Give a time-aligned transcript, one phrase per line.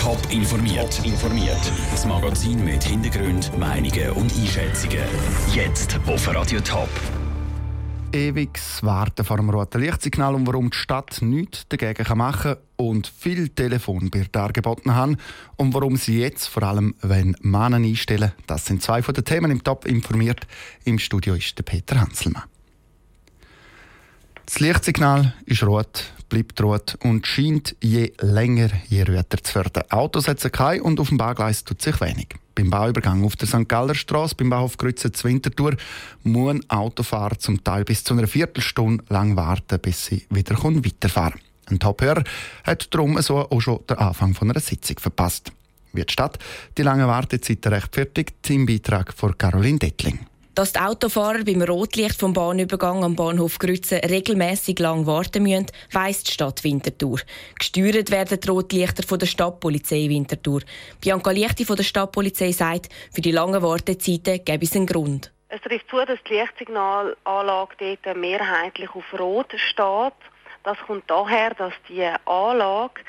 [0.00, 0.98] Top informiert.
[1.04, 1.60] informiert.
[1.90, 5.04] Das Magazin mit Hintergrund, Meinungen und Einschätzungen.
[5.52, 6.88] Jetzt auf Radio Top.
[8.10, 13.08] Ewiges Warten vor dem roten Lichtsignal und warum die Stadt nichts dagegen machen kann und
[13.08, 15.18] viel Telefonbild dargeboten haben
[15.56, 18.32] und warum sie jetzt vor allem wenn Männer einstellen.
[18.46, 20.46] Das sind zwei von den Themen im Top informiert.
[20.84, 22.49] Im Studio ist der Peter Hanselmann.
[24.52, 29.88] Das Lichtsignal ist rot, bleibt rot und scheint je länger, je röter zu werden.
[29.90, 32.34] Autos setzen kein und auf dem Baugleis tut sich wenig.
[32.56, 33.68] Beim Bauübergang auf der St.
[33.68, 35.76] Galler Straße beim Bauhof Grütze zur Winterthur
[36.24, 41.44] muss Autofahrer zum Teil bis zu einer Viertelstunde lang warten, bis sie wieder weiterfahren können.
[41.66, 42.24] Ein Tophörer
[42.64, 45.52] hat darum so auch schon den Anfang von einer Sitzung verpasst.
[45.92, 46.40] Wie die Stadt
[46.76, 50.18] die lange Wartezeit rechtfertigt, im Beitrag von Caroline Dettling.
[50.54, 56.24] Dass die Autofahrer beim Rotlicht vom Bahnübergang am Bahnhof Grütze regelmäßig lang warten müssen, weiss
[56.24, 57.20] die Stadt Winterthur.
[57.56, 60.62] Gesteuert werden die Rotlichter von der Stadtpolizei Winterthur.
[61.00, 65.30] Bianca Lichti von der Stadtpolizei sagt, für die langen Wartezeiten gäbe es einen Grund.
[65.50, 70.14] Es trifft zu, dass die Lichtsignalanlage dort mehrheitlich auf Rot steht.
[70.64, 73.00] Das kommt daher, dass die Anlage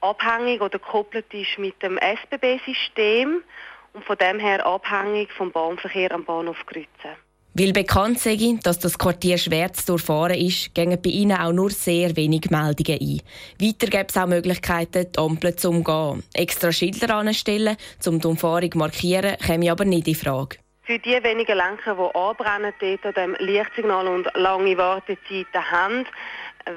[0.00, 3.42] abhängig oder gekoppelt ist mit dem SBB-System
[3.92, 7.16] und von dem her abhängig vom Bahnverkehr am Bahnhof Grütze.
[7.54, 11.70] Weil bekannt sei, dass das Quartier schwer zu durchfahren ist, gehen bei Ihnen auch nur
[11.70, 13.20] sehr wenig Meldungen ein.
[13.60, 16.22] Weiter gibt es auch Möglichkeiten, die Ampeln zu umgehen.
[16.34, 20.58] Extra Schilder anstellen, um die Umfahrung zu markieren, käme aber nicht in Frage.
[20.84, 26.06] Für die wenigen Lenker, die anbrennen, dort an dem Lichtsignal und lange Wartezeiten haben,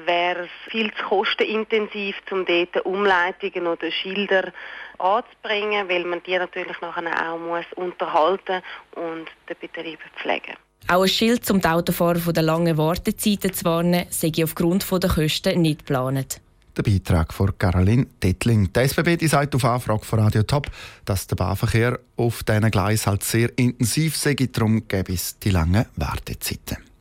[0.06, 4.52] wäre es viel zu kostenintensiv, um dort Umleitungen oder Schilder
[4.98, 8.62] anzubringen, weil man die natürlich nachher auch muss unterhalten
[8.94, 10.54] und den Betrieb pflegen
[10.88, 15.10] auch ein Schild, um die Autofahrer von der langen Wartezeiten zu warnen, sei aufgrund der
[15.10, 16.40] Kosten nicht geplant.
[16.76, 18.72] Der Beitrag von Caroline Dettling.
[18.72, 20.70] Die SBB die sagt auf Anfrage von Radio Top,
[21.04, 24.34] dass der Bahnverkehr auf diesen Gleisen halt sehr intensiv sei.
[24.34, 26.91] Darum gäbe es die langen Wartezeiten.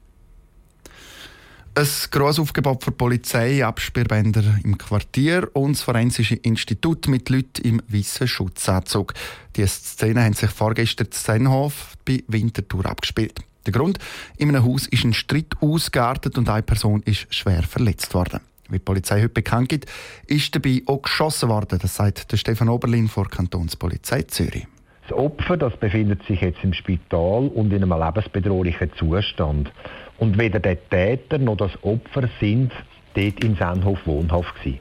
[1.74, 7.82] Ein grosses Aufgebot für Polizei, Absperrbänder im Quartier und das Forensische Institut mit Leuten im
[7.88, 9.14] weißen Schutzanzug.
[9.56, 13.40] Diese Szenen haben sich vorgestern in Sennhof bei Winterthur abgespielt.
[13.66, 14.00] Der Grund?
[14.36, 18.42] In einem Haus ist ein Streit ausgeartet und eine Person ist schwer verletzt worden.
[18.68, 19.90] Wie die Polizei heute bekannt gibt,
[20.28, 21.80] ist dabei auch geschossen worden.
[21.82, 24.68] Das sagt der Stefan Oberlin vor Kantonspolizei Zürich.
[25.12, 29.70] Das Opfer das befindet sich jetzt im Spital und in einem lebensbedrohlichen Zustand.
[30.18, 32.72] Und weder der Täter noch das Opfer sind
[33.14, 34.80] dort in Sennhof wohnhaft gewesen.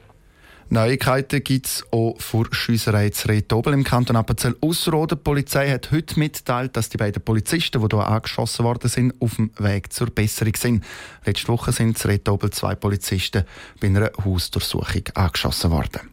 [0.69, 5.17] Neuigkeiten gibt es auch vor Schiesserei zu im Kanton Appenzell Ausserrhoden.
[5.17, 9.35] Die Polizei hat heute mitgeteilt, dass die beiden Polizisten, die hier angeschossen worden sind, auf
[9.35, 10.85] dem Weg zur Besserung sind.
[11.25, 13.43] Letzte Woche sind Retobel zwei Polizisten
[13.81, 16.10] bei einer Hausdurchsuchung angeschossen worden.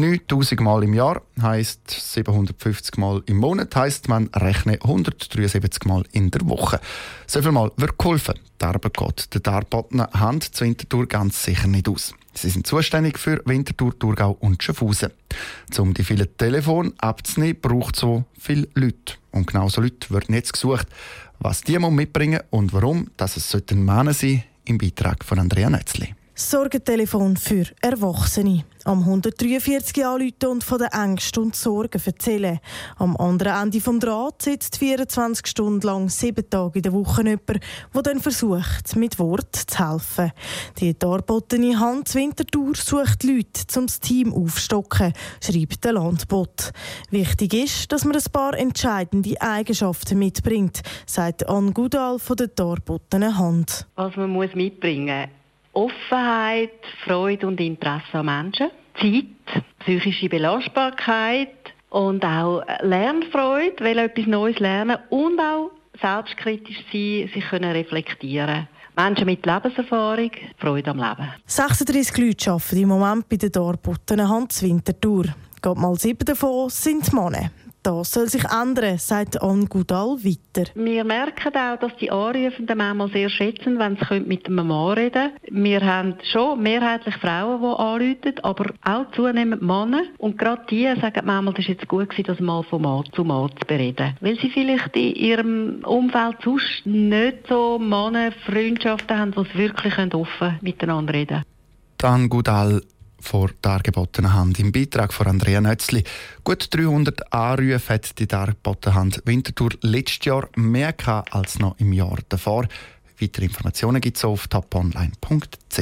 [0.00, 6.30] 9000 Mal im Jahr heißt 750 Mal im Monat heißt man rechne 173 Mal in
[6.30, 6.80] der Woche.
[7.26, 8.34] So viel Mal wird geholfen.
[8.60, 12.14] Die Arbeit geht der darbotenen Hand zu Winterthur ganz sicher nicht aus.
[12.34, 15.10] Sie sind zuständig für Winterthur, Thurgau und Schaffhausen.
[15.78, 19.14] Um die vielen Telefone abzunehmen, braucht so viele Leute.
[19.30, 20.86] Und genau so Leute werden jetzt gesucht.
[21.38, 23.50] Was die mitbringen und warum, dass es
[23.84, 26.14] Männer sein im Beitrag von Andrea Nötzli.
[26.36, 28.64] Sorgentelefon für Erwachsene.
[28.82, 32.58] Am 143 anrufen und von den Ängsten und Sorgen erzählen.
[32.96, 37.60] Am anderen Ende des Draht sitzt 24 Stunden lang, sieben Tage in der Woche jemand,
[37.94, 40.32] der dann versucht, mit Wort zu helfen.
[40.80, 46.72] Die darbotene Hand Winterthur sucht Leute, um das Team aufstocken, schreibt der Landbot.
[47.10, 53.38] Wichtig ist, dass man ein paar entscheidende Eigenschaften mitbringt, sagt Anne Gudal von der darbotenen
[53.38, 53.86] Hand.
[53.94, 55.28] Was man muss mitbringen
[55.74, 56.70] Offenheit,
[57.04, 58.70] Freude und Interesse an Menschen,
[59.00, 65.70] Zeit, psychische Belastbarkeit und auch Lernfreude, weil etwas Neues lernen und auch
[66.00, 68.68] selbstkritisch sein, sich können reflektieren.
[68.96, 71.32] Menschen mit Lebenserfahrung, Freude am Leben.
[71.46, 75.24] 36 Leute arbeiten im Moment bei der Darbotten Hans Winterthur.
[75.60, 77.50] Geht mal sieben davon sind Männer.
[77.84, 80.70] Das soll sich ändern, sagt Anne Gudal weiter.
[80.74, 85.32] Wir merken auch, dass die Anrufenden manchmal sehr schätzen, wenn sie mit einem Mann reden
[85.44, 85.64] können.
[85.64, 90.04] Wir haben schon mehrheitlich Frauen, die anrufen, aber auch zunehmend Männer.
[90.16, 93.22] Und gerade die sagen manchmal, das ist jetzt gut gewesen, das mal von Mann zu
[93.22, 94.16] Mann zu bereden.
[94.22, 101.12] Weil sie vielleicht in ihrem Umfeld sonst nicht so Männer-Freundschaften haben, die wirklich offen miteinander
[101.12, 101.44] reden können.
[101.98, 102.80] Dann Gudal
[103.24, 104.60] vor dargebotenen Hand.
[104.60, 106.04] Im Beitrag von Andrea Nötzli.
[106.44, 111.92] Gut 300 Anrufe hat die dargebotene Hand Winterthur letztes Jahr mehr gehabt als noch im
[111.92, 112.66] Jahr davor.
[113.20, 115.78] Weitere Informationen gibt es auf toponline.ch.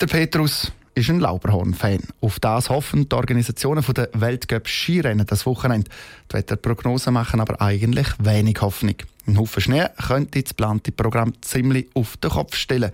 [0.00, 2.00] Der Petrus ist ein Lauberhorn-Fan.
[2.20, 5.90] Auf das hoffen die Organisationen der Weltcup Skirennen das Wochenende.
[6.30, 8.96] Die Wetterprognosen machen aber eigentlich wenig Hoffnung.
[9.26, 12.92] Ein Haufen Schnee könnte das geplante Programm ziemlich auf den Kopf stellen.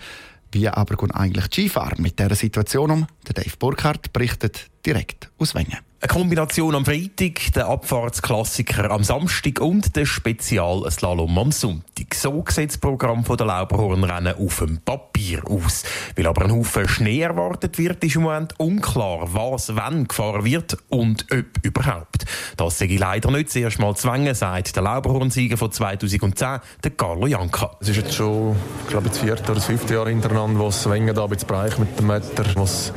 [0.52, 3.06] Wie aber gehen eigentlich die Skifahrer mit dieser Situation um?
[3.26, 5.78] Der Dave Burkhardt berichtet direkt aus Wengen.
[6.04, 12.12] Eine Kombination am Freitag, der Abfahrtsklassiker am Samstag und der Spezialslalom am Sonntag.
[12.16, 15.84] So sieht das Programm der Lauberhornrennen auf dem Papier aus.
[16.16, 20.76] Weil aber ein Haufen Schnee erwartet wird, ist im Moment unklar, was wann gefahren wird
[20.88, 22.24] und ob überhaupt.
[22.56, 26.90] Das sehe ich leider nicht das erste Mal zwängen, sagt der Lauberhornsieger von 2010, der
[26.96, 27.76] Carlo Janka.
[27.80, 28.56] Es ist jetzt schon,
[28.88, 31.78] glaube ich, das vierte oder das fünfte Jahr hintereinander, wo es Wengen da bisschen Bereich
[31.78, 32.92] mit dem Wetter, wo es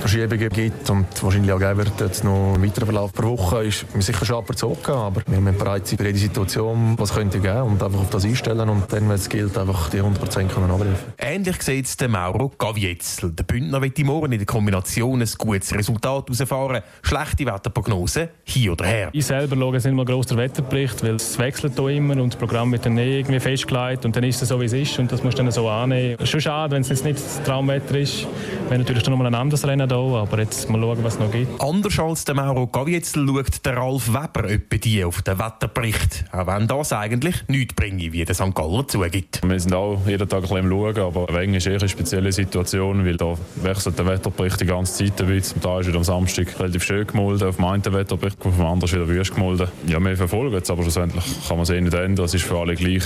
[0.00, 3.94] Verschiebungen gibt und wahrscheinlich auch geben wird jetzt noch im weiteren Verlauf pro Woche ist
[3.94, 7.62] mir sicher schon überzogen, aber wir müssen bereit sein für jede Situation, was könnte geben
[7.62, 10.96] und einfach auf das einstellen und dann, wenn es gilt, einfach die 100% können abrufen.
[11.18, 13.30] Ähnlich sieht es der Mauro Gavietzel.
[13.30, 16.82] Der Bündner wird morgen in der Kombination ein gutes Resultat herausfahren.
[17.02, 19.10] Schlechte Wetterprognose hier oder her.
[19.12, 22.40] Ich selber schaue nicht mal groß den Wetterbericht, weil es wechselt hier immer und das
[22.40, 25.12] Programm wird dann eh irgendwie festgelegt und dann ist es so, wie es ist und
[25.12, 26.16] das musst du dann so annehmen.
[26.18, 28.26] Es ist schon schade, wenn es jetzt nicht das Traumwetter ist.
[28.68, 31.60] Wäre natürlich noch mal ein anderes Rennen da, aber jetzt mal schauen, was noch gibt.
[31.60, 36.24] Anders als der Mauro Gavietzel schaut der Ralf Weber etwa die auf den Wetterbericht.
[36.32, 38.54] Auch wenn das eigentlich nichts bringe, wie der St.
[38.54, 39.40] Galler zugibt.
[39.46, 42.32] Wir sind auch jeden Tag ein bisschen am Schauen, aber wegen ist eher eine spezielle
[42.32, 45.60] Situation, weil da wechselt der Wetterbericht die ganze Zeit ein bisschen.
[45.60, 48.92] Da ist wieder am Samstag relativ schön gemolden, auf dem einen Wetterbericht, auf dem anderen
[48.92, 49.68] wieder wüst gemolden.
[49.86, 52.58] Ja, wir verfolgen es, aber schlussendlich kann man es eh nicht ändern, es ist für
[52.58, 53.04] alle gleich.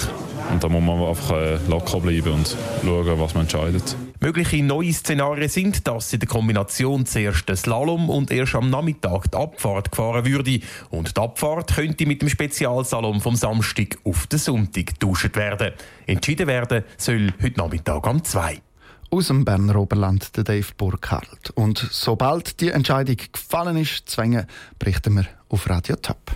[0.52, 3.96] Und da muss man einfach äh, locker bleiben und schauen, was man entscheidet.
[4.24, 9.30] Mögliche neue Szenarien sind, dass in der Kombination zuerst der Slalom und erst am Nachmittag
[9.30, 10.60] die Abfahrt gefahren würde.
[10.88, 15.72] Und die Abfahrt könnte mit dem Spezialsalon vom Samstag auf den Sonntag getauscht werden.
[16.06, 18.62] Entschieden werden soll heute Nachmittag um 2
[19.10, 21.50] aus dem Berner Oberland, der Dave Burkhardt.
[21.54, 24.46] Und sobald die Entscheidung gefallen ist, zwängen,
[24.78, 26.32] berichten wir auf Radio Top.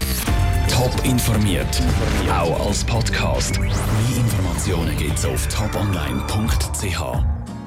[0.68, 1.82] Top informiert,
[2.30, 3.58] auch als Podcast.
[3.58, 3.70] Mehr
[4.14, 7.37] Informationen gibt's auf toponline.ch.